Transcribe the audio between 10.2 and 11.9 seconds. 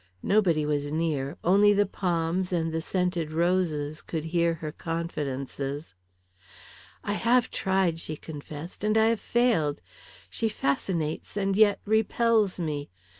She fascinates and yet